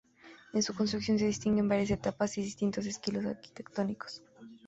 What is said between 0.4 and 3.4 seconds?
En su construcción se distinguen varias etapas y distintos estilos